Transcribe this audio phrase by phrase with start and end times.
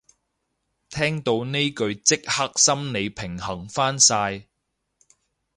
[0.89, 4.47] 聽到呢句即刻心理平衡返晒